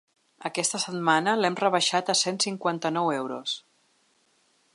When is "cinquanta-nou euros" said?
2.47-3.55